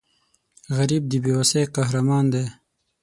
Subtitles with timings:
[0.75, 2.45] غریب د بې وسۍ قهرمان دی